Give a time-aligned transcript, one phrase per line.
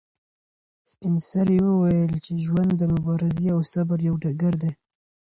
[0.91, 4.71] سپین سرې وویل چې ژوند د مبارزې او صبر یو ډګر دی.